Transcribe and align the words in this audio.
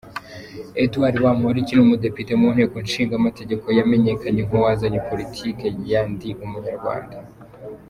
Edouard 0.83 1.15
Bamporiki 1.23 1.71
ni 1.73 1.81
umudepite 1.85 2.31
mu 2.41 2.47
nteko 2.55 2.75
ishingamategeko 2.87 3.65
yamenyekanye 3.77 4.41
nk’uwazanye 4.45 4.99
politiki 5.09 5.65
ya 5.91 6.01
ndi 6.11 6.29
umunyarwanda. 6.45 7.17